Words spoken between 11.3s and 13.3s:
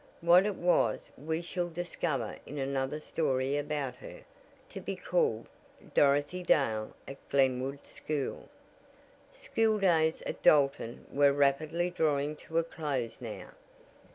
rapidly drawing to a close